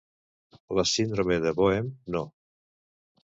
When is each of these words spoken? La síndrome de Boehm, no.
La 0.77 0.85
síndrome 0.91 1.37
de 1.45 1.53
Boehm, 1.59 1.91
no. 2.17 2.23